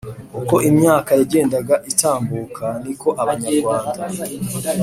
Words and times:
uko 0.39 0.55
imyaka 0.69 1.09
yagendaga 1.19 1.75
itambuka 1.91 2.65
ni 2.83 2.93
ko 3.01 3.09
abanyarwanda 3.21 3.99